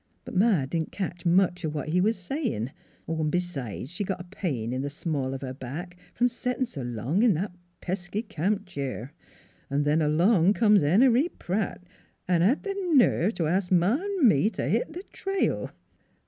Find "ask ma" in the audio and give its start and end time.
13.45-13.97